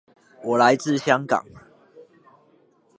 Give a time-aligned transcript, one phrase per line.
[0.43, 1.45] 我來自香港